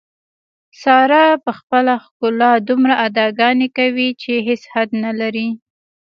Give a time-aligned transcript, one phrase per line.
[0.81, 5.47] ساره په خپله ښکلا دومره اداګانې کوي، چې هېڅ حد نه لري.